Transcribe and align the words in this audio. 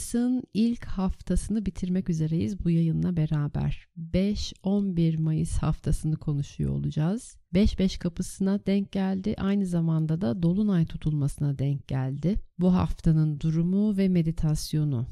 Mayıs'ın 0.00 0.42
ilk 0.54 0.84
haftasını 0.84 1.66
bitirmek 1.66 2.10
üzereyiz 2.10 2.64
bu 2.64 2.70
yayınla 2.70 3.16
beraber. 3.16 3.86
5-11 4.12 5.18
Mayıs 5.18 5.58
haftasını 5.58 6.16
konuşuyor 6.16 6.70
olacağız. 6.70 7.36
5-5 7.54 7.98
kapısına 7.98 8.66
denk 8.66 8.92
geldi. 8.92 9.34
Aynı 9.38 9.66
zamanda 9.66 10.20
da 10.20 10.42
Dolunay 10.42 10.86
tutulmasına 10.86 11.58
denk 11.58 11.88
geldi. 11.88 12.34
Bu 12.58 12.74
haftanın 12.74 13.40
durumu 13.40 13.96
ve 13.96 14.08
meditasyonu. 14.08 15.06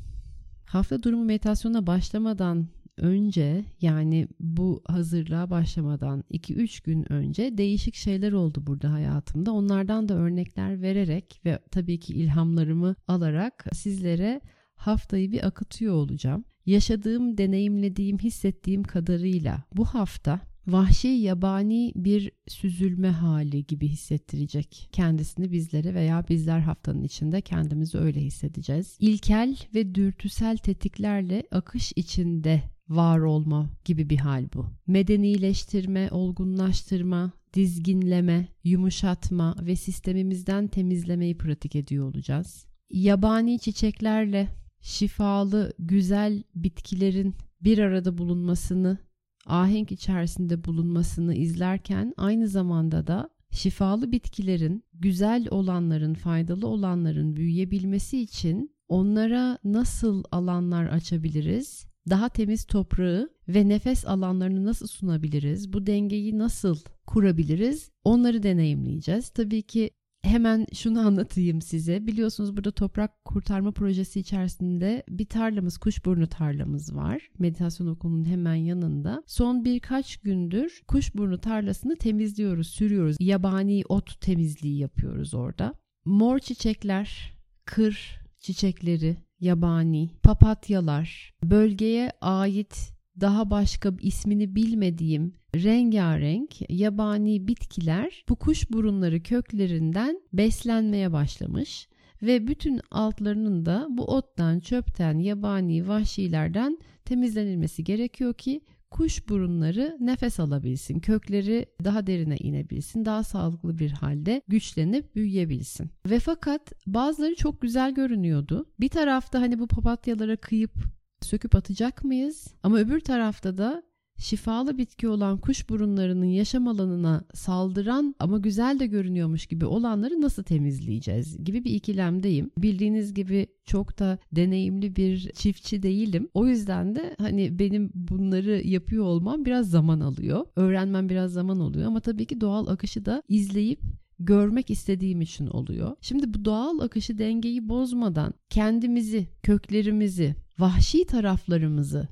Hafta 0.65 1.03
durumu 1.03 1.25
meditasyona 1.25 1.87
başlamadan 1.87 2.69
önce 2.97 3.65
yani 3.81 4.29
bu 4.41 4.83
hazırlığa 4.87 5.51
başlamadan 5.51 6.25
2-3 6.31 6.85
gün 6.85 7.13
önce 7.13 7.59
değişik 7.59 7.95
şeyler 7.95 8.33
oldu 8.33 8.67
burada 8.67 8.93
hayatımda. 8.93 9.53
Onlardan 9.53 10.09
da 10.09 10.15
örnekler 10.15 10.83
vererek 10.83 11.41
ve 11.45 11.59
tabii 11.71 12.01
ki 12.01 12.15
ilhamlarımı 12.15 12.95
alarak 13.09 13.67
sizlere 13.73 14.41
haftayı 14.79 15.33
bir 15.33 15.47
akıtıyor 15.47 15.95
olacağım. 15.95 16.45
Yaşadığım, 16.67 17.39
deneyimlediğim, 17.39 18.19
hissettiğim 18.19 18.83
kadarıyla 18.83 19.63
bu 19.77 19.85
hafta 19.85 20.41
vahşi 20.67 21.09
yabani 21.09 21.93
bir 21.97 22.33
süzülme 22.49 23.09
hali 23.09 23.67
gibi 23.67 23.89
hissettirecek 23.89 24.89
kendisini 24.93 25.53
bizlere 25.53 25.95
veya 25.95 26.25
bizler 26.29 26.61
haftanın 26.61 27.05
içinde 27.05 27.41
kendimizi 27.41 27.99
öyle 27.99 28.21
hissedeceğiz. 28.21 28.97
İlkel 29.01 29.57
ve 29.75 29.95
dürtüsel 29.95 30.57
tetiklerle 30.57 31.43
akış 31.51 31.93
içinde 31.97 32.63
var 32.89 33.19
olma 33.19 33.71
gibi 33.85 34.11
bir 34.11 34.17
hal 34.19 34.49
bu. 34.55 34.67
Medenileştirme, 34.87 36.11
olgunlaştırma, 36.11 37.33
dizginleme, 37.55 38.49
yumuşatma 38.65 39.57
ve 39.63 39.77
sistemimizden 39.77 40.67
temizlemeyi 40.67 41.39
pratik 41.39 41.77
ediyor 41.77 42.09
olacağız. 42.09 42.67
Yabani 42.91 43.59
çiçeklerle 43.59 44.49
şifalı, 44.81 45.73
güzel 45.79 46.43
bitkilerin 46.55 47.35
bir 47.61 47.79
arada 47.79 48.19
bulunmasını, 48.19 48.99
ahenk 49.47 49.93
içerisinde 49.93 50.65
bulunmasını 50.65 51.35
izlerken 51.35 52.15
aynı 52.17 52.49
zamanda 52.49 53.07
da 53.07 53.31
şifalı 53.51 54.13
bitkilerin, 54.13 54.85
güzel 54.95 55.49
olanların, 55.51 56.15
faydalı 56.15 56.67
olanların 56.67 57.37
büyüyebilmesi 57.37 58.21
için 58.21 58.71
onlara 58.89 59.59
nasıl 59.65 60.25
alanlar 60.33 60.87
açabiliriz? 60.87 61.87
Daha 62.11 62.29
temiz 62.29 62.65
toprağı 62.65 63.31
ve 63.49 63.69
nefes 63.69 64.07
alanlarını 64.07 64.65
nasıl 64.65 64.87
sunabiliriz? 64.87 65.73
Bu 65.73 65.87
dengeyi 65.87 66.39
nasıl 66.39 66.79
kurabiliriz? 67.07 67.91
Onları 68.05 68.43
deneyimleyeceğiz. 68.43 69.29
Tabii 69.29 69.63
ki 69.63 69.91
Hemen 70.29 70.67
şunu 70.75 71.01
anlatayım 71.01 71.63
size. 71.63 72.07
Biliyorsunuz 72.07 72.57
burada 72.57 72.71
toprak 72.71 73.25
kurtarma 73.25 73.73
projesi 73.73 74.21
içerisinde 74.21 75.03
bir 75.09 75.27
tarlamız, 75.27 75.79
kuşburnu 75.79 76.27
tarlamız 76.27 76.95
var. 76.97 77.29
Meditasyon 77.39 77.87
okulunun 77.87 78.25
hemen 78.25 78.55
yanında. 78.55 79.23
Son 79.27 79.65
birkaç 79.65 80.17
gündür 80.17 80.83
kuşburnu 80.89 81.39
tarlasını 81.39 81.97
temizliyoruz, 81.97 82.67
sürüyoruz. 82.67 83.17
Yabani 83.21 83.83
ot 83.89 84.21
temizliği 84.21 84.79
yapıyoruz 84.79 85.35
orada. 85.35 85.75
Mor 86.05 86.39
çiçekler, 86.39 87.33
kır 87.65 88.21
çiçekleri, 88.41 89.17
yabani, 89.41 90.11
papatyalar, 90.23 91.35
bölgeye 91.45 92.13
ait 92.21 92.98
daha 93.21 93.51
başka 93.51 93.93
ismini 94.01 94.55
bilmediğim 94.55 95.33
rengarenk 95.55 96.71
yabani 96.71 97.49
bitkiler 97.49 98.25
bu 98.29 98.37
kuş 98.37 98.71
burunları 98.71 99.23
köklerinden 99.23 100.21
beslenmeye 100.33 101.13
başlamış 101.13 101.89
ve 102.23 102.47
bütün 102.47 102.81
altlarının 102.91 103.67
da 103.67 103.87
bu 103.91 104.05
ottan, 104.05 104.61
çöpten, 104.61 105.19
yabani 105.19 105.89
vahşilerden 105.89 106.79
temizlenilmesi 107.05 107.85
gerekiyor 107.85 108.35
ki 108.35 108.61
kuş 108.91 109.29
burunları 109.29 109.97
nefes 110.01 110.41
alabilsin, 110.41 111.01
kökleri 111.01 111.67
daha 111.85 112.07
derine 112.07 112.37
inebilsin, 112.37 113.05
daha 113.05 113.23
sağlıklı 113.25 113.79
bir 113.79 113.91
halde 113.91 114.43
güçlenip 114.49 115.15
büyüyebilsin. 115.15 115.91
Ve 116.07 116.19
fakat 116.21 116.73
bazıları 116.87 117.35
çok 117.35 117.61
güzel 117.63 117.95
görünüyordu. 117.95 118.67
Bir 118.81 118.89
tarafta 118.89 119.41
hani 119.41 119.59
bu 119.59 119.67
papatyalara 119.67 120.37
kıyıp 120.37 120.98
söküp 121.21 121.55
atacak 121.55 122.05
mıyız? 122.05 122.47
Ama 122.63 122.79
öbür 122.79 123.01
tarafta 123.01 123.59
da 123.59 123.83
şifalı 124.19 124.79
bitki 124.79 125.09
olan 125.09 125.39
kuş 125.39 125.69
burunlarının 125.69 126.27
yaşam 126.27 126.69
alanına 126.69 127.25
saldıran 127.35 128.15
ama 128.19 128.39
güzel 128.39 128.79
de 128.79 128.87
görünüyormuş 128.87 129.47
gibi 129.47 129.67
olanları 129.67 130.21
nasıl 130.21 130.43
temizleyeceğiz 130.43 131.45
gibi 131.45 131.65
bir 131.65 131.71
ikilemdeyim. 131.71 132.51
Bildiğiniz 132.59 133.15
gibi 133.15 133.47
çok 133.65 133.99
da 133.99 134.19
deneyimli 134.33 134.97
bir 134.97 135.31
çiftçi 135.33 135.83
değilim. 135.83 136.29
O 136.35 136.47
yüzden 136.47 136.95
de 136.95 137.17
hani 137.19 137.59
benim 137.59 137.91
bunları 137.95 138.69
yapıyor 138.69 139.05
olmam 139.05 139.45
biraz 139.45 139.71
zaman 139.71 140.01
alıyor. 140.01 140.45
Öğrenmem 140.57 141.09
biraz 141.09 141.33
zaman 141.33 141.61
oluyor 141.61 141.87
ama 141.87 142.01
tabii 142.01 142.27
ki 142.27 142.41
doğal 142.41 142.67
akışı 142.67 143.05
da 143.05 143.23
izleyip 143.29 143.81
görmek 144.19 144.71
istediğim 144.71 145.21
için 145.21 145.47
oluyor. 145.47 145.97
Şimdi 146.01 146.35
bu 146.35 146.45
doğal 146.45 146.79
akışı 146.79 147.19
dengeyi 147.19 147.69
bozmadan 147.69 148.35
kendimizi, 148.51 149.29
köklerimizi, 149.43 150.35
vahşi 150.59 151.07
taraflarımızı 151.07 152.09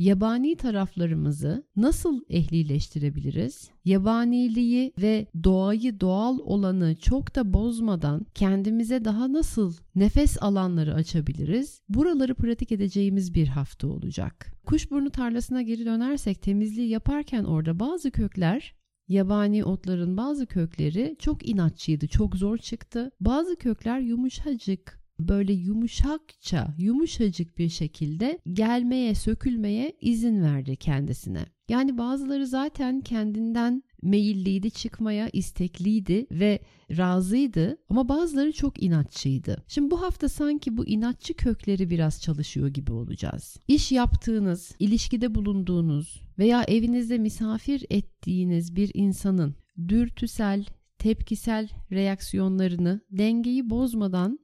yabani 0.00 0.56
taraflarımızı 0.56 1.64
nasıl 1.76 2.20
ehlileştirebiliriz? 2.28 3.70
Yabaniliği 3.84 4.92
ve 5.02 5.26
doğayı 5.44 6.00
doğal 6.00 6.38
olanı 6.38 6.96
çok 6.96 7.34
da 7.34 7.52
bozmadan 7.52 8.26
kendimize 8.34 9.04
daha 9.04 9.32
nasıl 9.32 9.74
nefes 9.94 10.42
alanları 10.42 10.94
açabiliriz? 10.94 11.82
Buraları 11.88 12.34
pratik 12.34 12.72
edeceğimiz 12.72 13.34
bir 13.34 13.48
hafta 13.48 13.88
olacak. 13.88 14.52
Kuşburnu 14.66 15.10
tarlasına 15.10 15.62
geri 15.62 15.86
dönersek 15.86 16.42
temizliği 16.42 16.88
yaparken 16.88 17.44
orada 17.44 17.80
bazı 17.80 18.10
kökler 18.10 18.74
Yabani 19.10 19.64
otların 19.64 20.16
bazı 20.16 20.46
kökleri 20.46 21.16
çok 21.18 21.48
inatçıydı, 21.48 22.08
çok 22.08 22.36
zor 22.36 22.58
çıktı. 22.58 23.10
Bazı 23.20 23.56
kökler 23.56 24.00
yumuşacık, 24.00 25.00
böyle 25.20 25.52
yumuşakça, 25.52 26.74
yumuşacık 26.78 27.58
bir 27.58 27.68
şekilde 27.68 28.38
gelmeye, 28.52 29.14
sökülmeye 29.14 29.96
izin 30.00 30.42
verdi 30.42 30.76
kendisine. 30.76 31.46
Yani 31.68 31.98
bazıları 31.98 32.46
zaten 32.46 33.00
kendinden 33.00 33.82
meyilliydi, 34.02 34.70
çıkmaya 34.70 35.28
istekliydi 35.32 36.26
ve 36.30 36.60
razıydı 36.96 37.76
ama 37.88 38.08
bazıları 38.08 38.52
çok 38.52 38.82
inatçıydı. 38.82 39.64
Şimdi 39.68 39.90
bu 39.90 40.02
hafta 40.02 40.28
sanki 40.28 40.76
bu 40.76 40.86
inatçı 40.86 41.34
kökleri 41.34 41.90
biraz 41.90 42.22
çalışıyor 42.22 42.68
gibi 42.68 42.92
olacağız. 42.92 43.56
İş 43.68 43.92
yaptığınız, 43.92 44.74
ilişkide 44.78 45.34
bulunduğunuz 45.34 46.22
veya 46.38 46.62
evinizde 46.62 47.18
misafir 47.18 47.84
ettiğiniz 47.90 48.76
bir 48.76 48.90
insanın 48.94 49.54
dürtüsel, 49.88 50.64
tepkisel 50.98 51.68
reaksiyonlarını 51.92 53.00
dengeyi 53.10 53.70
bozmadan 53.70 54.38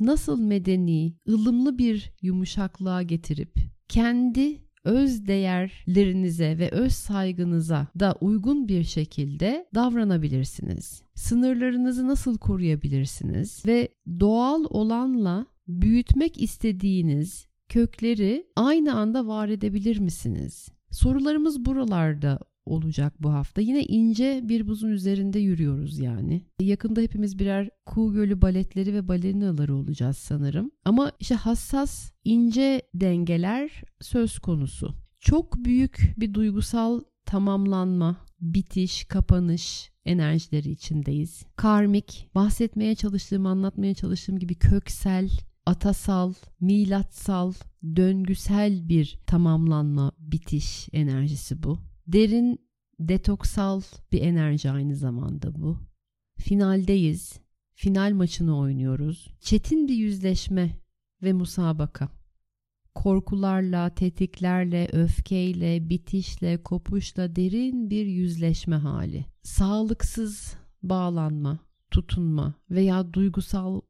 nasıl 0.00 0.40
medeni, 0.40 1.14
ılımlı 1.28 1.78
bir 1.78 2.12
yumuşaklığa 2.22 3.02
getirip 3.02 3.54
kendi 3.88 4.58
öz 4.84 5.26
değerlerinize 5.26 6.58
ve 6.58 6.70
öz 6.70 6.92
saygınıza 6.92 7.86
da 8.00 8.14
uygun 8.20 8.68
bir 8.68 8.84
şekilde 8.84 9.66
davranabilirsiniz. 9.74 11.02
Sınırlarınızı 11.14 12.08
nasıl 12.08 12.38
koruyabilirsiniz 12.38 13.66
ve 13.66 13.88
doğal 14.20 14.64
olanla 14.70 15.46
büyütmek 15.68 16.42
istediğiniz 16.42 17.46
kökleri 17.68 18.46
aynı 18.56 18.94
anda 18.94 19.26
var 19.26 19.48
edebilir 19.48 19.98
misiniz? 19.98 20.68
Sorularımız 20.90 21.64
buralarda 21.64 22.38
olacak 22.64 23.14
bu 23.22 23.32
hafta. 23.32 23.60
Yine 23.60 23.84
ince 23.84 24.40
bir 24.44 24.66
buzun 24.66 24.88
üzerinde 24.88 25.38
yürüyoruz 25.38 25.98
yani. 25.98 26.42
Yakında 26.60 27.00
hepimiz 27.00 27.38
birer 27.38 27.70
Kuğu 27.86 28.12
Gölü 28.12 28.42
baletleri 28.42 28.94
ve 28.94 29.08
balinaları 29.08 29.76
olacağız 29.76 30.16
sanırım. 30.16 30.70
Ama 30.84 31.12
işte 31.20 31.34
hassas, 31.34 32.12
ince 32.24 32.82
dengeler 32.94 33.82
söz 34.00 34.38
konusu. 34.38 34.94
Çok 35.20 35.64
büyük 35.64 36.14
bir 36.16 36.34
duygusal 36.34 37.00
tamamlanma, 37.26 38.16
bitiş, 38.40 39.04
kapanış 39.04 39.92
enerjileri 40.04 40.70
içindeyiz. 40.70 41.44
Karmik, 41.56 42.28
bahsetmeye 42.34 42.94
çalıştığım, 42.94 43.46
anlatmaya 43.46 43.94
çalıştığım 43.94 44.38
gibi 44.38 44.54
köksel, 44.54 45.30
atasal, 45.66 46.32
milatsal, 46.60 47.52
döngüsel 47.96 48.88
bir 48.88 49.18
tamamlanma, 49.26 50.12
bitiş 50.18 50.88
enerjisi 50.92 51.62
bu. 51.62 51.91
Derin, 52.06 52.58
detoksal 53.00 53.80
bir 54.12 54.20
enerji 54.20 54.70
aynı 54.70 54.96
zamanda 54.96 55.54
bu. 55.54 55.78
Finaldeyiz. 56.38 57.40
Final 57.74 58.12
maçını 58.12 58.58
oynuyoruz. 58.58 59.28
Çetin 59.40 59.88
bir 59.88 59.94
yüzleşme 59.94 60.70
ve 61.22 61.32
musabaka. 61.32 62.08
Korkularla, 62.94 63.94
tetiklerle, 63.94 64.88
öfkeyle, 64.92 65.88
bitişle, 65.90 66.62
kopuşla 66.62 67.36
derin 67.36 67.90
bir 67.90 68.06
yüzleşme 68.06 68.76
hali. 68.76 69.24
Sağlıksız 69.42 70.56
bağlanma, 70.82 71.58
tutunma 71.90 72.54
veya 72.70 73.12
duygusal 73.12 73.80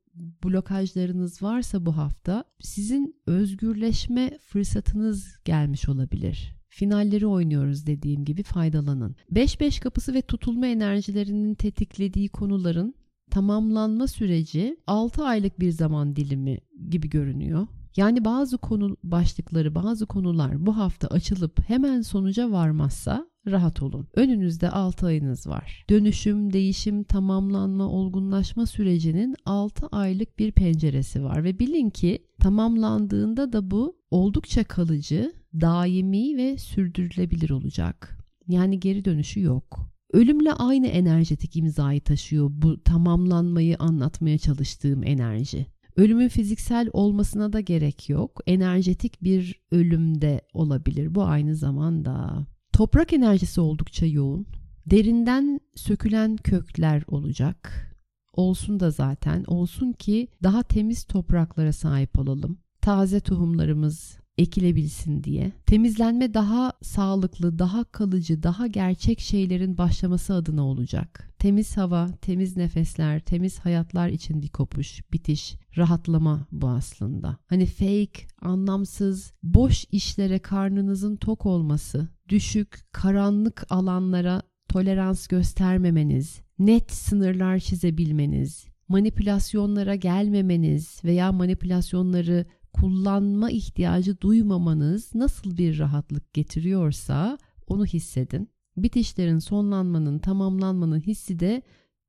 blokajlarınız 0.44 1.42
varsa 1.42 1.86
bu 1.86 1.96
hafta 1.96 2.44
sizin 2.60 3.16
özgürleşme 3.26 4.38
fırsatınız 4.38 5.38
gelmiş 5.44 5.88
olabilir. 5.88 6.61
Finalleri 6.74 7.26
oynuyoruz 7.26 7.86
dediğim 7.86 8.24
gibi 8.24 8.42
faydalanın. 8.42 9.16
5-5 9.32 9.80
kapısı 9.80 10.14
ve 10.14 10.22
tutulma 10.22 10.66
enerjilerinin 10.66 11.54
tetiklediği 11.54 12.28
konuların 12.28 12.94
tamamlanma 13.30 14.06
süreci 14.06 14.76
6 14.86 15.24
aylık 15.24 15.60
bir 15.60 15.70
zaman 15.70 16.16
dilimi 16.16 16.58
gibi 16.88 17.10
görünüyor. 17.10 17.66
Yani 17.96 18.24
bazı 18.24 18.58
konu 18.58 18.96
başlıkları, 19.04 19.74
bazı 19.74 20.06
konular 20.06 20.66
bu 20.66 20.76
hafta 20.76 21.08
açılıp 21.08 21.68
hemen 21.68 22.00
sonuca 22.00 22.50
varmazsa 22.50 23.26
rahat 23.46 23.82
olun. 23.82 24.08
Önünüzde 24.14 24.70
6 24.70 25.06
ayınız 25.06 25.46
var. 25.46 25.84
Dönüşüm, 25.90 26.52
değişim, 26.52 27.04
tamamlanma, 27.04 27.88
olgunlaşma 27.88 28.66
sürecinin 28.66 29.36
6 29.46 29.86
aylık 29.86 30.38
bir 30.38 30.52
penceresi 30.52 31.24
var 31.24 31.44
ve 31.44 31.58
bilin 31.58 31.90
ki 31.90 32.18
tamamlandığında 32.40 33.52
da 33.52 33.70
bu 33.70 33.96
oldukça 34.10 34.64
kalıcı, 34.64 35.32
daimi 35.60 36.36
ve 36.36 36.58
sürdürülebilir 36.58 37.50
olacak. 37.50 38.18
Yani 38.48 38.80
geri 38.80 39.04
dönüşü 39.04 39.40
yok. 39.40 39.92
Ölümle 40.12 40.52
aynı 40.52 40.86
enerjetik 40.86 41.56
imzayı 41.56 42.00
taşıyor 42.00 42.50
bu 42.52 42.82
tamamlanmayı 42.82 43.76
anlatmaya 43.78 44.38
çalıştığım 44.38 45.04
enerji. 45.04 45.66
Ölümün 45.96 46.28
fiziksel 46.28 46.88
olmasına 46.92 47.52
da 47.52 47.60
gerek 47.60 48.08
yok. 48.08 48.40
Enerjetik 48.46 49.22
bir 49.22 49.60
ölümde 49.70 50.40
olabilir. 50.54 51.14
Bu 51.14 51.24
aynı 51.24 51.56
zamanda 51.56 52.46
Toprak 52.72 53.12
enerjisi 53.12 53.60
oldukça 53.60 54.06
yoğun. 54.06 54.46
Derinden 54.86 55.60
sökülen 55.74 56.36
kökler 56.36 57.02
olacak. 57.06 57.88
Olsun 58.32 58.80
da 58.80 58.90
zaten. 58.90 59.44
Olsun 59.46 59.92
ki 59.92 60.28
daha 60.42 60.62
temiz 60.62 61.04
topraklara 61.04 61.72
sahip 61.72 62.18
olalım. 62.18 62.58
Taze 62.80 63.20
tohumlarımız 63.20 64.18
ekilebilsin 64.38 65.24
diye. 65.24 65.52
Temizlenme 65.66 66.34
daha 66.34 66.72
sağlıklı, 66.82 67.58
daha 67.58 67.84
kalıcı, 67.84 68.42
daha 68.42 68.66
gerçek 68.66 69.20
şeylerin 69.20 69.78
başlaması 69.78 70.34
adına 70.34 70.64
olacak. 70.64 71.28
Temiz 71.38 71.76
hava, 71.76 72.08
temiz 72.20 72.56
nefesler, 72.56 73.20
temiz 73.20 73.58
hayatlar 73.58 74.08
için 74.08 74.42
bir 74.42 74.48
kopuş, 74.48 75.00
bitiş, 75.12 75.56
rahatlama 75.76 76.46
bu 76.52 76.68
aslında. 76.68 77.36
Hani 77.46 77.66
fake, 77.66 78.26
anlamsız, 78.42 79.32
boş 79.42 79.84
işlere 79.92 80.38
karnınızın 80.38 81.16
tok 81.16 81.46
olması, 81.46 82.08
düşük, 82.28 82.80
karanlık 82.92 83.66
alanlara 83.70 84.42
tolerans 84.68 85.26
göstermemeniz, 85.26 86.40
net 86.58 86.92
sınırlar 86.92 87.58
çizebilmeniz, 87.58 88.66
manipülasyonlara 88.88 89.94
gelmemeniz 89.94 91.04
veya 91.04 91.32
manipülasyonları 91.32 92.46
kullanma 92.82 93.50
ihtiyacı 93.50 94.20
duymamanız 94.20 95.14
nasıl 95.14 95.56
bir 95.56 95.78
rahatlık 95.78 96.32
getiriyorsa 96.32 97.38
onu 97.66 97.86
hissedin. 97.86 98.48
Bitişlerin 98.76 99.38
sonlanmanın, 99.38 100.18
tamamlanmanın 100.18 101.00
hissi 101.00 101.40
de 101.40 101.62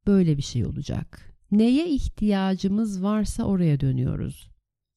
böyle 0.07 0.37
bir 0.37 0.41
şey 0.41 0.65
olacak. 0.65 1.35
Neye 1.51 1.89
ihtiyacımız 1.89 3.03
varsa 3.03 3.43
oraya 3.43 3.79
dönüyoruz. 3.79 4.49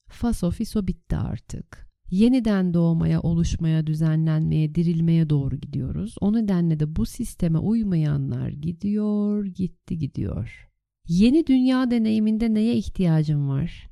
Faso 0.09 0.51
fiso 0.51 0.87
bitti 0.87 1.17
artık. 1.17 1.89
Yeniden 2.11 2.75
doğmaya, 2.75 3.21
oluşmaya, 3.21 3.87
düzenlenmeye, 3.87 4.75
dirilmeye 4.75 5.31
doğru 5.31 5.57
gidiyoruz. 5.57 6.15
O 6.21 6.33
nedenle 6.33 6.81
de 6.81 6.97
bu 6.97 7.07
sisteme 7.07 7.59
uymayanlar 7.59 8.49
gidiyor, 8.49 9.47
gitti 9.47 9.99
gidiyor. 9.99 10.69
Yeni 11.09 11.47
dünya 11.47 11.91
deneyiminde 11.91 12.55
neye 12.55 12.77
ihtiyacım 12.77 13.49
var? 13.49 13.91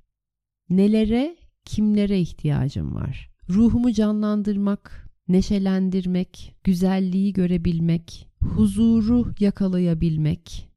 Nelere, 0.70 1.43
kimlere 1.64 2.20
ihtiyacım 2.20 2.94
var? 2.94 3.30
Ruhumu 3.48 3.92
canlandırmak, 3.92 5.10
neşelendirmek, 5.28 6.54
güzelliği 6.64 7.32
görebilmek, 7.32 8.28
huzuru 8.42 9.34
yakalayabilmek, 9.40 10.68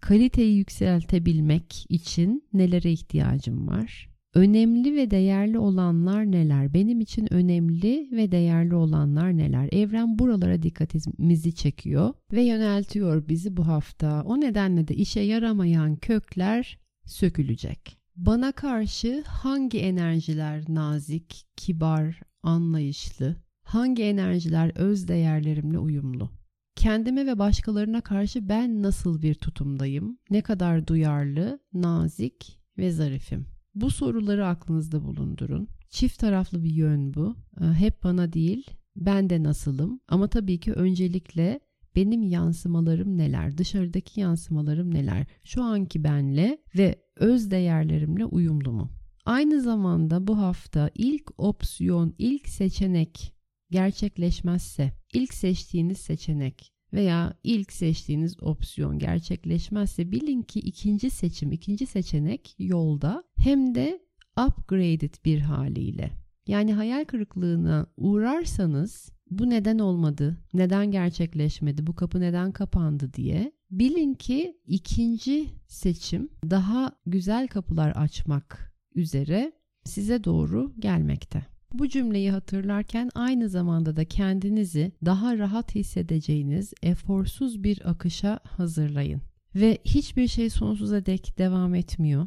kaliteyi 0.00 0.56
yükseltebilmek 0.56 1.86
için 1.88 2.44
nelere 2.52 2.92
ihtiyacım 2.92 3.68
var? 3.68 4.08
Önemli 4.34 4.96
ve 4.96 5.10
değerli 5.10 5.58
olanlar 5.58 6.32
neler? 6.32 6.74
Benim 6.74 7.00
için 7.00 7.32
önemli 7.32 8.08
ve 8.12 8.32
değerli 8.32 8.74
olanlar 8.74 9.36
neler? 9.36 9.68
Evren 9.72 10.18
buralara 10.18 10.62
dikkatimizi 10.62 11.54
çekiyor 11.54 12.14
ve 12.32 12.42
yöneltiyor 12.42 13.28
bizi 13.28 13.56
bu 13.56 13.66
hafta. 13.66 14.22
O 14.22 14.40
nedenle 14.40 14.88
de 14.88 14.94
işe 14.94 15.20
yaramayan 15.20 15.96
kökler 15.96 16.78
sökülecek. 17.06 18.03
Bana 18.16 18.52
karşı 18.52 19.22
hangi 19.26 19.78
enerjiler 19.78 20.64
nazik, 20.68 21.46
kibar, 21.56 22.20
anlayışlı, 22.42 23.36
hangi 23.62 24.02
enerjiler 24.02 24.72
öz 24.74 25.08
değerlerimle 25.08 25.78
uyumlu? 25.78 26.30
Kendime 26.76 27.26
ve 27.26 27.38
başkalarına 27.38 28.00
karşı 28.00 28.48
ben 28.48 28.82
nasıl 28.82 29.22
bir 29.22 29.34
tutumdayım? 29.34 30.18
Ne 30.30 30.42
kadar 30.42 30.86
duyarlı, 30.86 31.60
nazik 31.72 32.58
ve 32.78 32.90
zarifim? 32.90 33.46
Bu 33.74 33.90
soruları 33.90 34.46
aklınızda 34.46 35.04
bulundurun. 35.04 35.68
Çift 35.90 36.18
taraflı 36.18 36.64
bir 36.64 36.70
yön 36.70 37.14
bu. 37.14 37.36
Ee, 37.60 37.64
hep 37.64 38.02
bana 38.02 38.32
değil, 38.32 38.70
ben 38.96 39.30
de 39.30 39.42
nasılım? 39.42 40.00
Ama 40.08 40.28
tabii 40.28 40.60
ki 40.60 40.72
öncelikle 40.72 41.60
benim 41.96 42.22
yansımalarım 42.22 43.18
neler, 43.18 43.58
dışarıdaki 43.58 44.20
yansımalarım 44.20 44.94
neler, 44.94 45.26
şu 45.44 45.62
anki 45.62 46.04
benle 46.04 46.58
ve 46.78 46.94
öz 47.16 47.50
değerlerimle 47.50 48.24
uyumlu 48.24 48.72
mu? 48.72 48.90
Aynı 49.24 49.60
zamanda 49.60 50.26
bu 50.26 50.38
hafta 50.38 50.90
ilk 50.94 51.30
opsiyon, 51.38 52.14
ilk 52.18 52.48
seçenek 52.48 53.34
gerçekleşmezse, 53.70 54.92
ilk 55.14 55.34
seçtiğiniz 55.34 55.98
seçenek 55.98 56.72
veya 56.92 57.34
ilk 57.44 57.72
seçtiğiniz 57.72 58.42
opsiyon 58.42 58.98
gerçekleşmezse 58.98 60.12
bilin 60.12 60.42
ki 60.42 60.60
ikinci 60.60 61.10
seçim, 61.10 61.52
ikinci 61.52 61.86
seçenek 61.86 62.54
yolda 62.58 63.24
hem 63.36 63.74
de 63.74 64.00
upgraded 64.48 65.14
bir 65.24 65.40
haliyle. 65.40 66.10
Yani 66.46 66.74
hayal 66.74 67.04
kırıklığına 67.04 67.86
uğrarsanız 67.96 69.13
bu 69.30 69.50
neden 69.50 69.78
olmadı, 69.78 70.36
neden 70.54 70.90
gerçekleşmedi, 70.90 71.86
bu 71.86 71.94
kapı 71.94 72.20
neden 72.20 72.52
kapandı 72.52 73.12
diye 73.14 73.52
bilin 73.70 74.14
ki 74.14 74.56
ikinci 74.66 75.48
seçim 75.68 76.28
daha 76.50 76.92
güzel 77.06 77.48
kapılar 77.48 77.90
açmak 77.90 78.74
üzere 78.94 79.52
size 79.84 80.24
doğru 80.24 80.72
gelmekte. 80.78 81.46
Bu 81.72 81.88
cümleyi 81.88 82.30
hatırlarken 82.30 83.10
aynı 83.14 83.48
zamanda 83.48 83.96
da 83.96 84.04
kendinizi 84.04 84.92
daha 85.04 85.38
rahat 85.38 85.74
hissedeceğiniz 85.74 86.72
eforsuz 86.82 87.62
bir 87.62 87.90
akışa 87.90 88.40
hazırlayın. 88.44 89.22
Ve 89.54 89.78
hiçbir 89.84 90.28
şey 90.28 90.50
sonsuza 90.50 91.06
dek 91.06 91.38
devam 91.38 91.74
etmiyor. 91.74 92.26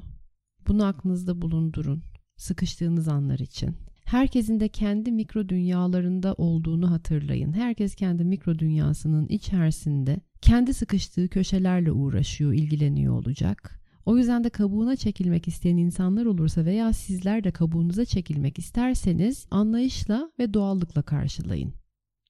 Bunu 0.68 0.86
aklınızda 0.86 1.42
bulundurun 1.42 2.04
sıkıştığınız 2.38 3.08
anlar 3.08 3.40
için. 3.40 3.76
Herkesin 4.08 4.60
de 4.60 4.68
kendi 4.68 5.12
mikro 5.12 5.50
dünyalarında 5.50 6.34
olduğunu 6.34 6.92
hatırlayın. 6.92 7.54
Herkes 7.54 7.96
kendi 7.96 8.24
mikro 8.24 8.60
dünyasının 8.60 9.28
içerisinde 9.28 10.20
kendi 10.42 10.74
sıkıştığı 10.74 11.30
köşelerle 11.30 11.92
uğraşıyor, 11.92 12.54
ilgileniyor 12.54 13.14
olacak. 13.14 13.82
O 14.06 14.18
yüzden 14.18 14.44
de 14.44 14.50
kabuğuna 14.50 14.96
çekilmek 14.96 15.48
isteyen 15.48 15.78
insanlar 15.78 16.26
olursa 16.26 16.66
veya 16.66 16.94
sizler 16.94 17.44
de 17.44 17.52
kabuğunuza 17.52 18.06
çekilmek 18.06 18.60
isterseniz 18.60 19.48
anlayışla 19.52 20.32
ve 20.40 20.54
doğallıkla 20.54 21.02
karşılayın. 21.02 21.74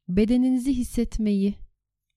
Bedeninizi 0.09 0.73
hissetmeyi, 0.73 1.55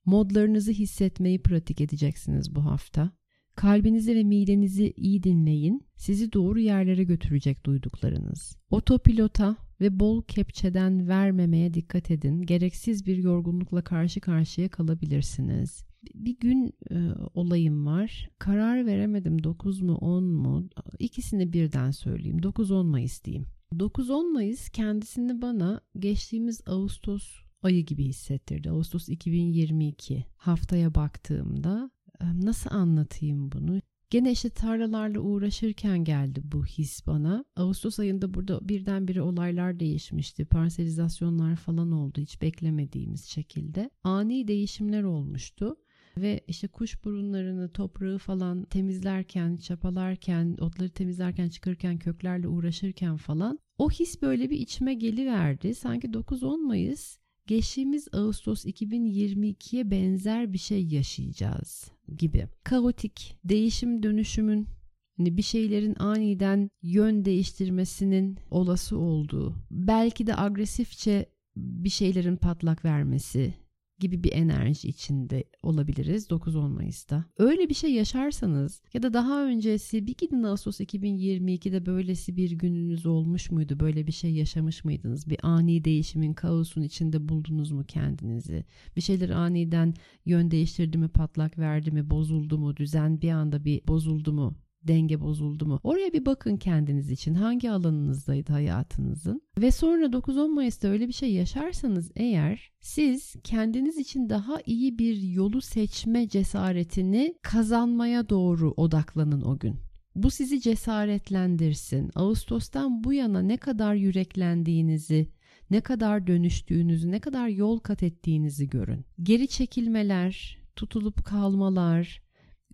modlarınızı 0.04 0.72
hissetmeyi 0.72 1.42
pratik 1.42 1.80
edeceksiniz 1.80 2.54
bu 2.54 2.64
hafta. 2.64 3.19
Kalbinizi 3.60 4.14
ve 4.14 4.24
midenizi 4.24 4.92
iyi 4.96 5.22
dinleyin. 5.22 5.82
Sizi 5.96 6.32
doğru 6.32 6.60
yerlere 6.60 7.04
götürecek 7.04 7.66
duyduklarınız. 7.66 8.56
Otopilota 8.70 9.56
ve 9.80 10.00
bol 10.00 10.22
kepçeden 10.22 11.08
vermemeye 11.08 11.74
dikkat 11.74 12.10
edin. 12.10 12.42
Gereksiz 12.42 13.06
bir 13.06 13.16
yorgunlukla 13.16 13.84
karşı 13.84 14.20
karşıya 14.20 14.68
kalabilirsiniz. 14.68 15.84
Bir 16.14 16.38
gün 16.38 16.72
e, 16.90 16.96
olayım 17.34 17.86
var. 17.86 18.28
Karar 18.38 18.86
veremedim 18.86 19.44
9 19.44 19.80
mu 19.80 19.94
10 19.94 20.24
mu? 20.24 20.68
İkisini 20.98 21.52
birden 21.52 21.90
söyleyeyim. 21.90 22.38
9-10 22.38 22.86
Mayıs 22.86 23.24
diyeyim. 23.24 23.46
9-10 23.72 24.32
Mayıs 24.32 24.68
kendisini 24.68 25.42
bana 25.42 25.80
geçtiğimiz 25.98 26.60
Ağustos 26.66 27.40
ayı 27.62 27.86
gibi 27.86 28.04
hissettirdi. 28.04 28.70
Ağustos 28.70 29.08
2022 29.08 30.24
haftaya 30.36 30.94
baktığımda 30.94 31.90
nasıl 32.20 32.70
anlatayım 32.70 33.52
bunu? 33.52 33.80
Gene 34.10 34.32
işte 34.32 34.50
tarlalarla 34.50 35.20
uğraşırken 35.20 36.04
geldi 36.04 36.40
bu 36.44 36.66
his 36.66 37.06
bana. 37.06 37.44
Ağustos 37.56 37.98
ayında 37.98 38.34
burada 38.34 38.68
birdenbire 38.68 39.22
olaylar 39.22 39.80
değişmişti. 39.80 40.44
Parselizasyonlar 40.44 41.56
falan 41.56 41.92
oldu 41.92 42.20
hiç 42.20 42.42
beklemediğimiz 42.42 43.24
şekilde. 43.24 43.90
Ani 44.04 44.48
değişimler 44.48 45.02
olmuştu. 45.02 45.76
Ve 46.16 46.40
işte 46.48 46.68
kuş 46.68 47.04
burunlarını, 47.04 47.72
toprağı 47.72 48.18
falan 48.18 48.64
temizlerken, 48.64 49.56
çapalarken, 49.56 50.56
otları 50.60 50.88
temizlerken, 50.90 51.48
çıkarırken, 51.48 51.98
köklerle 51.98 52.48
uğraşırken 52.48 53.16
falan 53.16 53.58
o 53.78 53.90
his 53.90 54.22
böyle 54.22 54.50
bir 54.50 54.58
içime 54.58 54.94
geliverdi. 54.94 55.74
Sanki 55.74 56.08
9-10 56.08 56.66
Mayıs 56.66 57.18
geçtiğimiz 57.50 58.08
Ağustos 58.12 58.66
2022'ye 58.66 59.90
benzer 59.90 60.52
bir 60.52 60.58
şey 60.58 60.86
yaşayacağız 60.86 61.90
gibi. 62.16 62.48
Kaotik, 62.64 63.36
değişim 63.44 64.02
dönüşümün 64.02 64.68
hani 65.16 65.36
bir 65.36 65.42
şeylerin 65.42 65.96
aniden 65.98 66.70
yön 66.82 67.24
değiştirmesinin 67.24 68.38
olası 68.50 68.98
olduğu, 68.98 69.54
belki 69.70 70.26
de 70.26 70.36
agresifçe 70.36 71.26
bir 71.56 71.88
şeylerin 71.88 72.36
patlak 72.36 72.84
vermesi, 72.84 73.54
gibi 74.00 74.24
bir 74.24 74.32
enerji 74.32 74.88
içinde 74.88 75.44
olabiliriz 75.62 76.26
9-10 76.30 76.68
Mayıs'ta. 76.68 77.24
Öyle 77.38 77.68
bir 77.68 77.74
şey 77.74 77.92
yaşarsanız 77.92 78.82
ya 78.94 79.02
da 79.02 79.14
daha 79.14 79.44
öncesi 79.44 80.06
bir 80.06 80.14
gidin 80.14 80.42
Ağustos 80.42 80.80
2022'de 80.80 81.86
böylesi 81.86 82.36
bir 82.36 82.50
gününüz 82.50 83.06
olmuş 83.06 83.50
muydu? 83.50 83.80
Böyle 83.80 84.06
bir 84.06 84.12
şey 84.12 84.32
yaşamış 84.32 84.84
mıydınız? 84.84 85.30
Bir 85.30 85.38
ani 85.42 85.84
değişimin, 85.84 86.34
kaosun 86.34 86.82
içinde 86.82 87.28
buldunuz 87.28 87.70
mu 87.72 87.84
kendinizi? 87.88 88.64
Bir 88.96 89.00
şeyler 89.00 89.30
aniden 89.30 89.94
yön 90.24 90.50
değiştirdi 90.50 90.98
mi, 90.98 91.08
patlak 91.08 91.58
verdi 91.58 91.90
mi, 91.90 92.10
bozuldu 92.10 92.58
mu, 92.58 92.76
düzen 92.76 93.20
bir 93.20 93.30
anda 93.30 93.64
bir 93.64 93.80
bozuldu 93.88 94.32
mu? 94.32 94.54
Denge 94.82 95.20
bozuldu 95.20 95.66
mu? 95.66 95.80
Oraya 95.82 96.12
bir 96.12 96.26
bakın 96.26 96.56
kendiniz 96.56 97.10
için. 97.10 97.34
Hangi 97.34 97.70
alanınızdaydı 97.70 98.52
hayatınızın? 98.52 99.42
Ve 99.58 99.70
sonra 99.70 100.06
9-10 100.06 100.54
Mayıs'ta 100.54 100.88
öyle 100.88 101.08
bir 101.08 101.12
şey 101.12 101.32
yaşarsanız 101.32 102.10
eğer 102.16 102.72
siz 102.80 103.34
kendiniz 103.44 103.98
için 103.98 104.28
daha 104.28 104.60
iyi 104.66 104.98
bir 104.98 105.16
yolu 105.16 105.60
seçme 105.60 106.28
cesaretini 106.28 107.34
kazanmaya 107.42 108.28
doğru 108.28 108.74
odaklanın 108.76 109.42
o 109.42 109.58
gün. 109.58 109.76
Bu 110.14 110.30
sizi 110.30 110.60
cesaretlendirsin. 110.60 112.10
Ağustos'tan 112.14 113.04
bu 113.04 113.12
yana 113.12 113.42
ne 113.42 113.56
kadar 113.56 113.94
yüreklendiğinizi, 113.94 115.28
ne 115.70 115.80
kadar 115.80 116.26
dönüştüğünüzü, 116.26 117.10
ne 117.10 117.20
kadar 117.20 117.48
yol 117.48 117.78
kat 117.78 118.02
ettiğinizi 118.02 118.68
görün. 118.68 119.04
Geri 119.22 119.48
çekilmeler, 119.48 120.58
tutulup 120.76 121.24
kalmalar, 121.24 122.22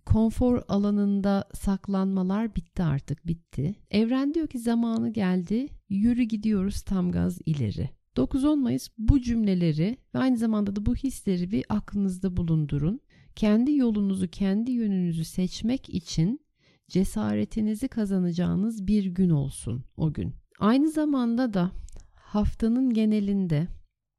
konfor 0.07 0.61
alanında 0.67 1.43
saklanmalar 1.53 2.55
bitti 2.55 2.83
artık 2.83 3.27
bitti. 3.27 3.75
Evren 3.91 4.33
diyor 4.33 4.47
ki 4.47 4.59
zamanı 4.59 5.13
geldi 5.13 5.67
yürü 5.89 6.23
gidiyoruz 6.23 6.81
tam 6.81 7.11
gaz 7.11 7.39
ileri. 7.45 7.89
9-10 8.15 8.59
Mayıs 8.59 8.89
bu 8.97 9.21
cümleleri 9.21 9.97
ve 10.15 10.19
aynı 10.19 10.37
zamanda 10.37 10.75
da 10.75 10.85
bu 10.85 10.95
hisleri 10.95 11.51
bir 11.51 11.65
aklınızda 11.69 12.37
bulundurun. 12.37 12.99
Kendi 13.35 13.75
yolunuzu, 13.75 14.27
kendi 14.27 14.71
yönünüzü 14.71 15.25
seçmek 15.25 15.89
için 15.89 16.39
cesaretinizi 16.87 17.87
kazanacağınız 17.87 18.87
bir 18.87 19.05
gün 19.05 19.29
olsun 19.29 19.83
o 19.97 20.13
gün. 20.13 20.33
Aynı 20.59 20.89
zamanda 20.89 21.53
da 21.53 21.71
haftanın 22.13 22.89
genelinde 22.89 23.67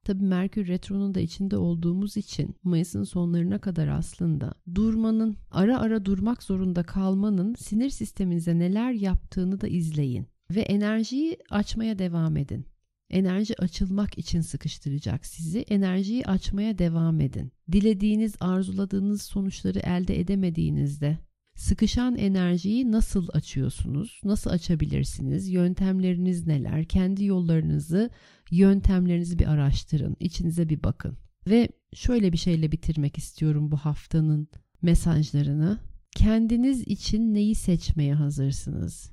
Tabi 0.09 0.25
Merkür 0.25 0.67
Retro'nun 0.67 1.15
da 1.15 1.21
içinde 1.21 1.57
olduğumuz 1.57 2.17
için 2.17 2.57
Mayıs'ın 2.62 3.05
sonlarına 3.05 3.59
kadar 3.59 3.88
aslında 3.88 4.55
durmanın, 4.75 5.37
ara 5.50 5.79
ara 5.79 6.05
durmak 6.05 6.43
zorunda 6.43 6.83
kalmanın 6.83 7.55
sinir 7.55 7.91
sisteminize 7.91 8.59
neler 8.59 8.93
yaptığını 8.93 9.61
da 9.61 9.69
izleyin. 9.69 10.27
Ve 10.50 10.61
enerjiyi 10.61 11.38
açmaya 11.50 11.99
devam 11.99 12.37
edin. 12.37 12.67
Enerji 13.11 13.62
açılmak 13.62 14.19
için 14.19 14.41
sıkıştıracak 14.41 15.27
sizi. 15.27 15.59
Enerjiyi 15.59 16.27
açmaya 16.27 16.79
devam 16.79 17.21
edin. 17.21 17.53
Dilediğiniz, 17.73 18.35
arzuladığınız 18.41 19.23
sonuçları 19.23 19.79
elde 19.79 20.21
edemediğinizde 20.21 21.19
sıkışan 21.59 22.17
enerjiyi 22.17 22.93
nasıl 22.93 23.29
açıyorsunuz? 23.33 24.21
Nasıl 24.25 24.50
açabilirsiniz? 24.50 25.49
Yöntemleriniz 25.49 26.47
neler? 26.47 26.85
Kendi 26.85 27.25
yollarınızı, 27.25 28.11
yöntemlerinizi 28.50 29.38
bir 29.38 29.47
araştırın. 29.47 30.17
İçinize 30.21 30.69
bir 30.69 30.83
bakın. 30.83 31.19
Ve 31.49 31.69
şöyle 31.95 32.33
bir 32.33 32.38
şeyle 32.38 32.73
bitirmek 32.73 33.19
istiyorum 33.19 33.71
bu 33.71 33.77
haftanın 33.77 34.49
mesajlarını. 34.83 35.79
Kendiniz 36.17 36.81
için 36.81 37.35
neyi 37.35 37.55
seçmeye 37.55 38.15
hazırsınız? 38.15 39.11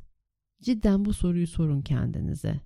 Cidden 0.62 1.06
bu 1.06 1.14
soruyu 1.14 1.48
sorun 1.48 1.82
kendinize. 1.82 2.62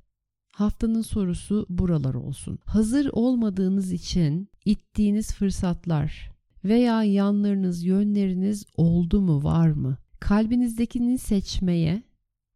Haftanın 0.52 1.02
sorusu 1.02 1.66
buralar 1.70 2.14
olsun. 2.14 2.60
Hazır 2.66 3.10
olmadığınız 3.12 3.92
için 3.92 4.50
ittiğiniz 4.66 5.34
fırsatlar, 5.34 6.32
veya 6.66 7.04
yanlarınız, 7.04 7.84
yönleriniz 7.84 8.66
oldu 8.78 9.22
mu, 9.22 9.44
var 9.44 9.70
mı? 9.72 9.98
Kalbinizdekini 10.20 11.18
seçmeye, 11.18 12.04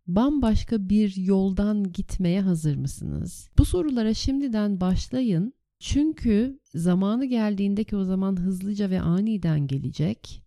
bambaşka 0.07 0.89
bir 0.89 1.15
yoldan 1.15 1.91
gitmeye 1.91 2.41
hazır 2.41 2.75
mısınız? 2.75 3.50
Bu 3.57 3.65
sorulara 3.65 4.13
şimdiden 4.13 4.81
başlayın. 4.81 5.53
Çünkü 5.79 6.60
zamanı 6.74 7.25
geldiğinde 7.25 7.83
ki 7.83 7.95
o 7.95 8.03
zaman 8.03 8.39
hızlıca 8.39 8.89
ve 8.89 9.01
aniden 9.01 9.67
gelecek. 9.67 10.43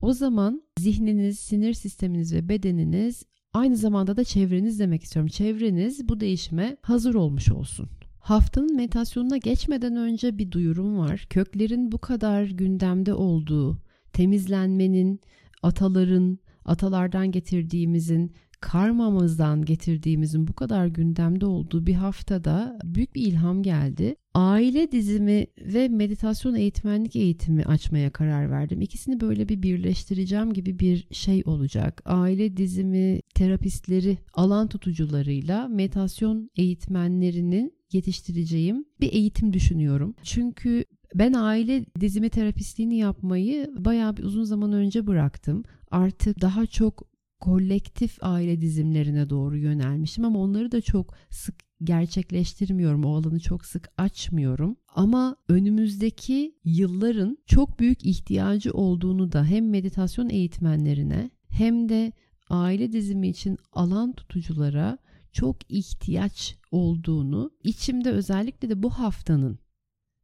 O 0.00 0.12
zaman 0.12 0.62
zihniniz, 0.78 1.38
sinir 1.38 1.72
sisteminiz 1.72 2.34
ve 2.34 2.48
bedeniniz 2.48 3.22
aynı 3.52 3.76
zamanda 3.76 4.16
da 4.16 4.24
çevreniz 4.24 4.78
demek 4.78 5.02
istiyorum. 5.02 5.28
Çevreniz 5.28 6.08
bu 6.08 6.20
değişime 6.20 6.76
hazır 6.82 7.14
olmuş 7.14 7.52
olsun. 7.52 7.88
Haftanın 8.22 8.76
meditasyonuna 8.76 9.36
geçmeden 9.36 9.96
önce 9.96 10.38
bir 10.38 10.50
duyurum 10.50 10.98
var. 10.98 11.26
Köklerin 11.30 11.92
bu 11.92 11.98
kadar 11.98 12.44
gündemde 12.44 13.14
olduğu, 13.14 13.78
temizlenmenin, 14.12 15.20
ataların, 15.62 16.38
atalardan 16.64 17.30
getirdiğimizin, 17.30 18.32
karmamızdan 18.60 19.64
getirdiğimizin 19.64 20.48
bu 20.48 20.52
kadar 20.52 20.86
gündemde 20.86 21.46
olduğu 21.46 21.86
bir 21.86 21.94
haftada 21.94 22.78
büyük 22.84 23.14
bir 23.14 23.26
ilham 23.26 23.62
geldi. 23.62 24.14
Aile 24.34 24.92
dizimi 24.92 25.46
ve 25.58 25.88
meditasyon 25.88 26.54
eğitmenlik 26.54 27.16
eğitimi 27.16 27.64
açmaya 27.64 28.10
karar 28.10 28.50
verdim. 28.50 28.80
İkisini 28.80 29.20
böyle 29.20 29.48
bir 29.48 29.62
birleştireceğim 29.62 30.52
gibi 30.52 30.78
bir 30.78 31.06
şey 31.10 31.42
olacak. 31.46 32.02
Aile 32.04 32.56
dizimi 32.56 33.20
terapistleri, 33.34 34.18
alan 34.34 34.68
tutucularıyla 34.68 35.68
meditasyon 35.68 36.50
eğitmenlerinin 36.56 37.81
yetiştireceğim 37.94 38.84
bir 39.00 39.12
eğitim 39.12 39.52
düşünüyorum. 39.52 40.14
Çünkü 40.22 40.84
ben 41.14 41.32
aile 41.32 41.84
dizimi 42.00 42.30
terapistliğini 42.30 42.96
yapmayı 42.96 43.70
bayağı 43.78 44.16
bir 44.16 44.22
uzun 44.22 44.44
zaman 44.44 44.72
önce 44.72 45.06
bıraktım. 45.06 45.62
Artık 45.90 46.40
daha 46.40 46.66
çok 46.66 47.12
kolektif 47.40 48.18
aile 48.20 48.60
dizimlerine 48.60 49.30
doğru 49.30 49.56
yönelmişim 49.56 50.24
ama 50.24 50.38
onları 50.38 50.72
da 50.72 50.80
çok 50.80 51.14
sık 51.30 51.54
gerçekleştirmiyorum. 51.84 53.04
O 53.04 53.16
alanı 53.16 53.40
çok 53.40 53.66
sık 53.66 53.88
açmıyorum. 53.96 54.76
Ama 54.94 55.36
önümüzdeki 55.48 56.54
yılların 56.64 57.38
çok 57.46 57.80
büyük 57.80 58.06
ihtiyacı 58.06 58.72
olduğunu 58.72 59.32
da 59.32 59.44
hem 59.44 59.70
meditasyon 59.70 60.28
eğitmenlerine 60.28 61.30
hem 61.48 61.88
de 61.88 62.12
aile 62.48 62.92
dizimi 62.92 63.28
için 63.28 63.58
alan 63.72 64.12
tutuculara 64.12 64.98
çok 65.32 65.56
ihtiyaç 65.68 66.56
olduğunu 66.70 67.50
içimde 67.64 68.10
özellikle 68.10 68.70
de 68.70 68.82
bu 68.82 68.90
haftanın 68.90 69.58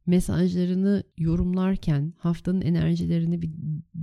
mesajlarını 0.09 1.03
yorumlarken, 1.17 2.13
haftanın 2.17 2.61
enerjilerini 2.61 3.41
bir 3.41 3.51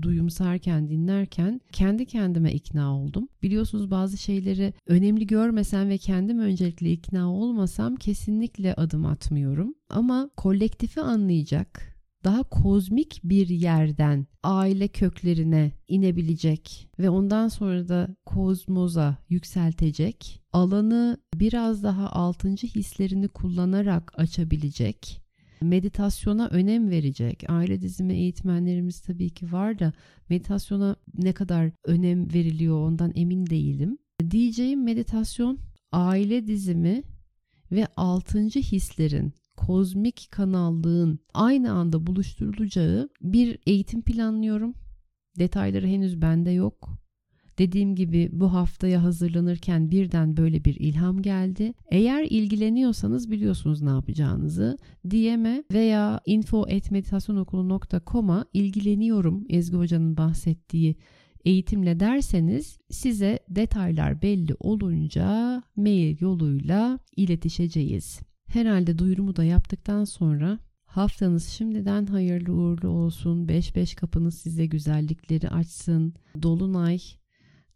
duyumsarken, 0.03 0.89
dinlerken 0.89 1.61
kendi 1.73 2.07
kendime 2.07 2.53
ikna 2.53 2.97
oldum. 2.97 3.29
Biliyorsunuz 3.43 3.91
bazı 3.91 4.17
şeyleri 4.17 4.75
önemli 4.87 5.27
görmesem 5.27 5.89
ve 5.89 5.99
kendim 5.99 6.39
öncelikle 6.39 6.93
ikna 6.93 7.33
olmasam 7.33 7.97
kesinlikle 7.97 8.75
adım 8.75 9.07
atmıyorum. 9.07 9.75
Ama 9.91 10.31
kolektifi 10.37 11.01
anlayacak, 11.01 11.96
daha 12.25 12.43
kozmik 12.43 13.21
bir 13.25 13.49
yerden 13.49 14.27
aile 14.43 14.89
köklerine 14.89 15.73
inebilecek 15.89 16.89
ve 16.99 17.11
ondan 17.11 17.49
sonra 17.49 17.89
da 17.89 18.17
kozmoza 18.27 19.17
yükseltecek, 19.29 20.43
alanı 20.53 21.19
biraz 21.35 21.83
daha 21.83 22.11
altıncı 22.11 22.67
hislerini 22.67 23.29
kullanarak 23.29 24.13
açabilecek, 24.17 25.23
meditasyona 25.63 26.49
önem 26.49 26.91
verecek. 26.91 27.45
Aile 27.49 27.81
dizimi 27.81 28.15
eğitmenlerimiz 28.15 29.01
tabii 29.01 29.31
ki 29.31 29.53
var 29.53 29.79
da 29.79 29.93
meditasyona 30.29 30.97
ne 31.19 31.33
kadar 31.33 31.71
önem 31.85 32.35
veriliyor 32.35 32.89
ondan 32.89 33.13
emin 33.15 33.47
değilim. 33.47 33.99
Diyeceğim 34.31 34.85
meditasyon 34.85 35.59
aile 35.93 36.47
dizimi 36.47 37.03
ve 37.73 37.87
altıncı 37.97 38.61
hislerin 38.61 39.33
kozmik 39.57 40.29
kanallığın 40.31 41.19
aynı 41.35 41.73
anda 41.73 42.07
buluşturulacağı 42.07 43.09
bir 43.23 43.59
eğitim 43.67 44.03
planlıyorum. 44.03 44.75
Detayları 45.39 45.87
henüz 45.87 46.23
bende 46.23 46.51
yok. 46.51 47.07
Dediğim 47.59 47.95
gibi 47.95 48.29
bu 48.33 48.53
haftaya 48.53 49.03
hazırlanırken 49.03 49.91
birden 49.91 50.37
böyle 50.37 50.65
bir 50.65 50.75
ilham 50.75 51.23
geldi. 51.23 51.75
Eğer 51.91 52.27
ilgileniyorsanız 52.31 53.31
biliyorsunuz 53.31 53.83
ne 53.83 53.91
yapacağınızı. 53.91 54.79
DM'e 55.05 55.65
veya 55.73 56.21
info.meditasyonokulu.com'a 56.27 58.45
ilgileniyorum 58.53 59.45
Ezgi 59.49 59.77
Hoca'nın 59.77 60.17
bahsettiği 60.17 60.97
eğitimle 61.45 62.01
derseniz 62.01 62.79
size 62.91 63.39
detaylar 63.49 64.23
belli 64.23 64.55
olunca 64.61 65.63
mail 65.77 66.17
yoluyla 66.21 66.99
iletişeceğiz. 67.17 68.21
Herhalde 68.57 68.99
duyurumu 68.99 69.37
da 69.37 69.45
yaptıktan 69.45 70.05
sonra 70.05 70.59
haftanız 70.87 71.49
şimdiden 71.49 72.07
hayırlı 72.07 72.53
uğurlu 72.53 72.89
olsun. 72.89 73.47
5-5 73.47 73.97
kapınız 73.97 74.35
size 74.39 74.67
güzellikleri 74.67 75.49
açsın. 75.49 76.15
Dolunay 76.43 76.99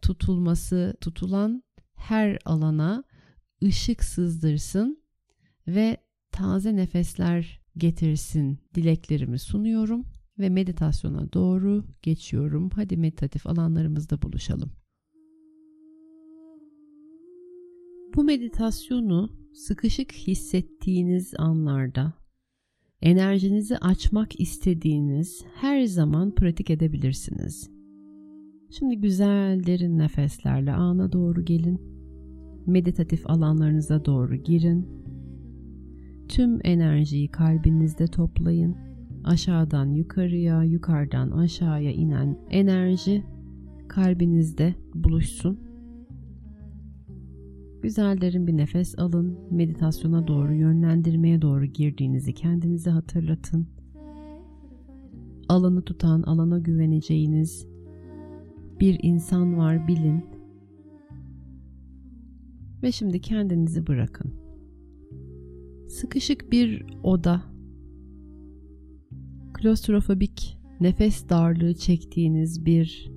tutulması 0.02 0.96
tutulan 1.00 1.62
her 1.94 2.38
alana 2.44 3.04
ışık 3.64 4.04
sızdırsın 4.04 5.02
ve 5.68 5.96
taze 6.32 6.76
nefesler 6.76 7.60
getirsin 7.76 8.58
dileklerimi 8.74 9.38
sunuyorum 9.38 10.04
ve 10.38 10.48
meditasyona 10.48 11.32
doğru 11.32 11.84
geçiyorum. 12.02 12.70
Hadi 12.74 12.96
meditatif 12.96 13.46
alanlarımızda 13.46 14.22
buluşalım. 14.22 14.72
Bu 18.14 18.24
meditasyonu 18.24 19.39
sıkışık 19.52 20.12
hissettiğiniz 20.12 21.34
anlarda 21.38 22.12
enerjinizi 23.02 23.78
açmak 23.78 24.40
istediğiniz 24.40 25.44
her 25.54 25.84
zaman 25.84 26.34
pratik 26.34 26.70
edebilirsiniz. 26.70 27.70
Şimdi 28.70 28.96
güzel 28.96 29.66
derin 29.66 29.98
nefeslerle 29.98 30.72
ana 30.72 31.12
doğru 31.12 31.44
gelin. 31.44 31.80
Meditatif 32.66 33.30
alanlarınıza 33.30 34.04
doğru 34.04 34.36
girin. 34.36 34.88
Tüm 36.28 36.58
enerjiyi 36.64 37.28
kalbinizde 37.28 38.06
toplayın. 38.06 38.76
Aşağıdan 39.24 39.86
yukarıya, 39.86 40.62
yukarıdan 40.62 41.30
aşağıya 41.30 41.92
inen 41.92 42.38
enerji 42.50 43.24
kalbinizde 43.88 44.74
buluşsun. 44.94 45.69
Güzel 47.82 48.20
derin 48.20 48.46
bir 48.46 48.56
nefes 48.56 48.98
alın. 48.98 49.38
Meditasyona 49.50 50.26
doğru, 50.26 50.54
yönlendirmeye 50.54 51.42
doğru 51.42 51.64
girdiğinizi 51.64 52.34
kendinize 52.34 52.90
hatırlatın. 52.90 53.66
Alanı 55.48 55.82
tutan, 55.82 56.22
alana 56.22 56.58
güveneceğiniz 56.58 57.66
bir 58.80 58.98
insan 59.02 59.58
var 59.58 59.88
bilin. 59.88 60.24
Ve 62.82 62.92
şimdi 62.92 63.20
kendinizi 63.20 63.86
bırakın. 63.86 64.34
Sıkışık 65.88 66.52
bir 66.52 66.86
oda. 67.02 67.42
Klostrofobik, 69.54 70.58
nefes 70.80 71.28
darlığı 71.28 71.74
çektiğiniz 71.74 72.64
bir 72.64 73.12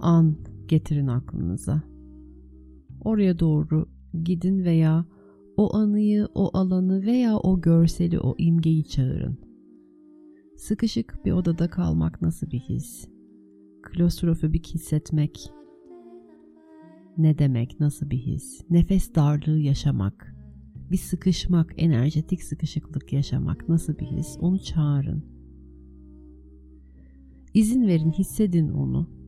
an 0.00 0.36
getirin 0.68 1.06
aklınıza. 1.06 1.91
Oraya 3.04 3.38
doğru 3.38 3.88
gidin 4.24 4.64
veya 4.64 5.04
o 5.56 5.76
anıyı, 5.76 6.28
o 6.34 6.50
alanı 6.58 7.02
veya 7.06 7.38
o 7.38 7.60
görseli, 7.60 8.20
o 8.20 8.34
imgeyi 8.38 8.84
çağırın. 8.84 9.38
Sıkışık 10.56 11.24
bir 11.24 11.32
odada 11.32 11.70
kalmak 11.70 12.22
nasıl 12.22 12.50
bir 12.50 12.60
his? 12.60 13.08
Klostrofobik 13.82 14.66
hissetmek 14.74 15.52
ne 17.18 17.38
demek, 17.38 17.80
nasıl 17.80 18.10
bir 18.10 18.18
his? 18.18 18.60
Nefes 18.70 19.14
darlığı 19.14 19.58
yaşamak, 19.58 20.36
bir 20.90 20.96
sıkışmak, 20.96 21.74
enerjetik 21.76 22.42
sıkışıklık 22.42 23.12
yaşamak 23.12 23.68
nasıl 23.68 23.98
bir 23.98 24.06
his? 24.06 24.36
Onu 24.40 24.58
çağırın. 24.58 25.24
İzin 27.54 27.86
verin, 27.86 28.10
hissedin 28.10 28.68
onu. 28.68 29.21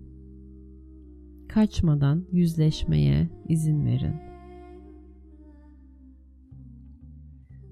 Kaçmadan 1.54 2.24
yüzleşmeye 2.32 3.28
izin 3.48 3.86
verin. 3.86 4.14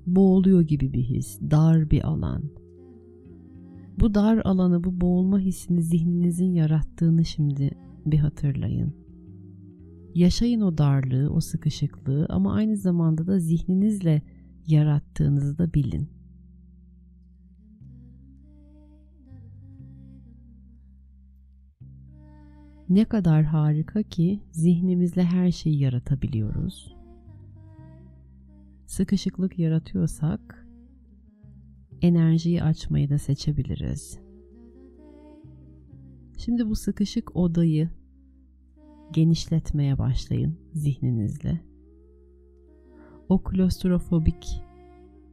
Boğuluyor 0.06 0.60
gibi 0.60 0.92
bir 0.92 1.02
his, 1.02 1.40
dar 1.40 1.90
bir 1.90 2.04
alan 2.08 2.42
bu 4.00 4.14
dar 4.14 4.42
alanı, 4.44 4.84
bu 4.84 5.00
boğulma 5.00 5.38
hissini 5.38 5.82
zihninizin 5.82 6.52
yarattığını 6.52 7.24
şimdi 7.24 7.70
bir 8.06 8.18
hatırlayın. 8.18 8.94
Yaşayın 10.14 10.60
o 10.60 10.78
darlığı, 10.78 11.30
o 11.30 11.40
sıkışıklığı 11.40 12.26
ama 12.28 12.54
aynı 12.54 12.76
zamanda 12.76 13.26
da 13.26 13.38
zihninizle 13.38 14.22
yarattığınızı 14.66 15.58
da 15.58 15.74
bilin. 15.74 16.08
Ne 22.92 23.04
kadar 23.04 23.44
harika 23.44 24.02
ki 24.02 24.40
zihnimizle 24.50 25.22
her 25.22 25.50
şeyi 25.50 25.80
yaratabiliyoruz. 25.80 26.96
Sıkışıklık 28.86 29.58
yaratıyorsak 29.58 30.66
enerjiyi 32.02 32.62
açmayı 32.62 33.10
da 33.10 33.18
seçebiliriz. 33.18 34.18
Şimdi 36.36 36.68
bu 36.68 36.76
sıkışık 36.76 37.36
odayı 37.36 37.90
genişletmeye 39.12 39.98
başlayın 39.98 40.58
zihninizle. 40.72 41.60
O 43.28 43.42
klostrofobik 43.42 44.62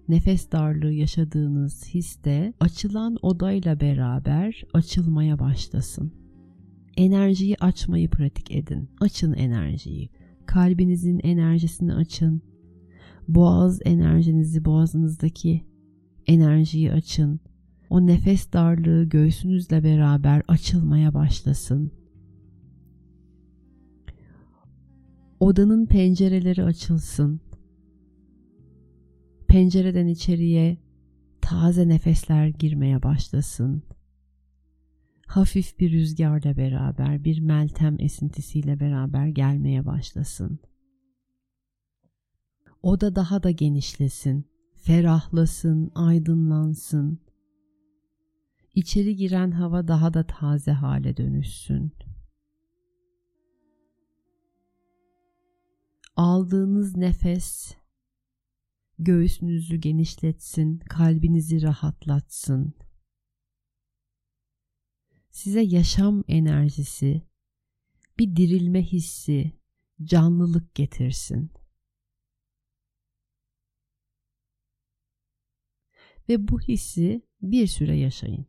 nefes 0.08 0.52
darlığı 0.52 0.94
yaşadığınız 0.94 1.86
histe 1.94 2.54
açılan 2.60 3.18
odayla 3.22 3.80
beraber 3.80 4.64
açılmaya 4.74 5.40
başlasın. 5.40 6.19
Enerjiyi 6.98 7.56
açmayı 7.58 8.10
pratik 8.10 8.52
edin. 8.52 8.90
Açın 9.00 9.34
enerjiyi. 9.34 10.10
Kalbinizin 10.46 11.20
enerjisini 11.24 11.94
açın. 11.94 12.42
Boğaz 13.28 13.80
enerjinizi 13.86 14.66
boğazınızdaki 14.66 15.66
enerjiyi 16.28 16.92
açın. 16.92 17.40
O 17.90 18.08
nefes 18.08 18.54
darlığı 18.54 19.04
göğsünüzle 19.04 19.84
beraber 19.84 20.44
açılmaya 20.48 21.14
başlasın. 21.14 21.92
Odanın 25.40 25.86
pencereleri 25.86 26.64
açılsın. 26.64 27.42
Pencereden 29.48 30.08
içeriye 30.08 30.78
taze 31.42 31.88
nefesler 31.88 32.48
girmeye 32.48 33.04
başlasın. 33.04 33.84
Hafif 35.30 35.80
bir 35.80 35.92
rüzgarla 35.92 36.58
beraber, 36.58 37.24
bir 37.24 37.40
meltem 37.40 37.96
esintisiyle 38.00 38.80
beraber 38.80 39.28
gelmeye 39.28 39.86
başlasın. 39.86 40.60
Oda 42.84 43.16
daha 43.16 43.44
da 43.44 43.52
genişlesin 43.52 44.46
ferahlasın, 44.74 45.92
aydınlansın. 45.96 47.20
İçeri 48.76 49.16
giren 49.16 49.52
hava 49.52 49.88
daha 49.88 50.14
da 50.14 50.28
taze 50.28 50.72
hale 50.72 51.18
dönüşsün. 51.18 51.92
Aldığınız 56.16 56.98
nefes 56.98 57.76
göğsünüzü 59.00 59.78
genişletsin, 59.78 60.80
kalbinizi 60.80 61.62
rahatlatsın. 61.62 62.74
Size 65.32 65.62
yaşam 65.62 66.24
enerjisi, 66.28 67.22
bir 68.20 68.36
dirilme 68.36 68.84
hissi, 68.84 69.52
canlılık 70.04 70.76
getirsin. 70.76 71.52
Ve 76.30 76.48
bu 76.48 76.62
hissi 76.62 77.22
bir 77.42 77.68
süre 77.68 77.98
yaşayın. 77.98 78.46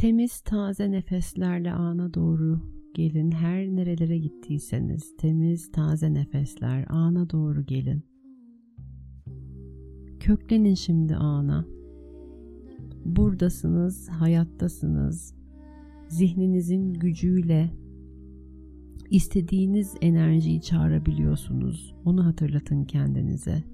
Temiz 0.00 0.40
taze 0.40 0.90
nefeslerle 0.90 1.72
ana 1.72 2.14
doğru 2.14 2.60
gelin. 2.94 3.30
Her 3.30 3.66
nerelere 3.66 4.18
gittiyseniz 4.18 5.16
temiz 5.16 5.72
taze 5.72 6.14
nefesler 6.14 6.86
ana 6.88 7.30
doğru 7.30 7.66
gelin. 7.66 8.02
Köklenin 10.20 10.74
şimdi 10.74 11.16
ana. 11.16 11.64
Buradasınız, 13.04 14.08
hayattasınız. 14.08 15.34
Zihninizin 16.08 16.94
gücüyle 16.94 17.70
istediğiniz 19.10 19.94
enerjiyi 20.00 20.60
çağırabiliyorsunuz. 20.60 21.94
Onu 22.04 22.26
hatırlatın 22.26 22.84
kendinize. 22.84 23.64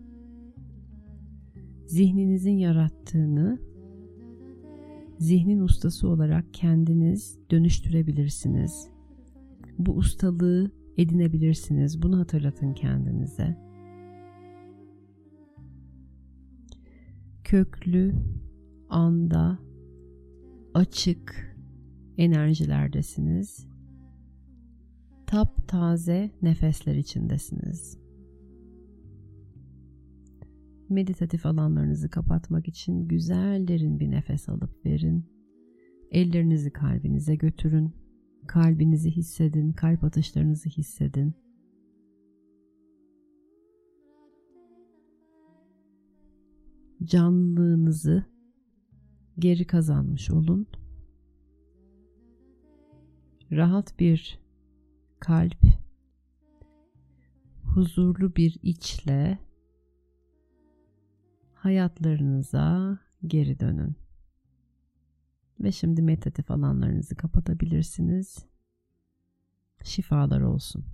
Zihninizin 1.86 2.56
yarattığını 2.56 3.58
zihnin 5.18 5.60
ustası 5.60 6.08
olarak 6.08 6.54
kendiniz 6.54 7.38
dönüştürebilirsiniz. 7.50 8.88
Bu 9.78 9.92
ustalığı 9.96 10.70
edinebilirsiniz. 10.96 12.02
Bunu 12.02 12.18
hatırlatın 12.18 12.74
kendinize. 12.74 13.56
Köklü, 17.44 18.14
anda, 18.88 19.58
açık 20.74 21.56
enerjilerdesiniz. 22.18 23.66
Tap 25.26 25.68
taze 25.68 26.30
nefesler 26.42 26.94
içindesiniz. 26.94 28.05
Meditatif 30.88 31.46
alanlarınızı 31.46 32.10
kapatmak 32.10 32.68
için 32.68 33.08
güzel 33.08 33.68
derin 33.68 34.00
bir 34.00 34.10
nefes 34.10 34.48
alıp 34.48 34.86
verin. 34.86 35.24
Ellerinizi 36.10 36.70
kalbinize 36.70 37.34
götürün. 37.34 37.94
Kalbinizi 38.46 39.10
hissedin, 39.10 39.72
kalp 39.72 40.04
atışlarınızı 40.04 40.68
hissedin. 40.68 41.34
canlılığınızı 47.06 48.24
geri 49.38 49.66
kazanmış 49.66 50.30
olun. 50.30 50.66
Rahat 53.52 54.00
bir 54.00 54.40
kalp, 55.20 55.64
huzurlu 57.64 58.36
bir 58.36 58.58
içle 58.62 59.38
hayatlarınıza 61.66 62.98
geri 63.26 63.60
dönün. 63.60 63.96
Ve 65.60 65.72
şimdi 65.72 66.02
meditatif 66.02 66.50
alanlarınızı 66.50 67.14
kapatabilirsiniz. 67.16 68.46
Şifalar 69.84 70.40
olsun. 70.40 70.84